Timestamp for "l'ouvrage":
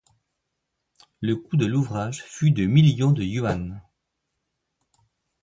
1.67-2.23